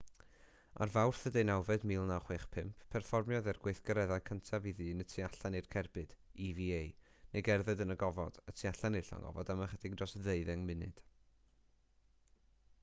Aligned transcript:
ar 0.83 0.91
fawrth 0.93 1.25
18 1.33 1.65
1965 1.89 2.85
perfformiodd 2.95 3.49
e'r 3.51 3.57
gweithgaredd 3.65 4.13
cyntaf 4.29 4.63
i 4.71 4.71
ddyn 4.79 5.03
y 5.03 5.07
tu 5.11 5.21
allan 5.27 5.57
i'r 5.59 5.67
cerbyd 5.75 6.15
eva 6.47 6.79
neu 7.33 7.47
gerdded 7.49 7.83
yn 7.85 7.95
y 7.97 7.97
gofod 8.05 8.39
y 8.45 8.55
tu 8.61 8.67
allan 8.71 8.97
i'r 9.01 9.09
llong 9.11 9.27
ofod 9.33 9.51
am 9.55 9.61
ychydig 9.67 9.99
dros 10.01 10.17
ddeuddeng 10.23 10.65
munud 10.71 11.05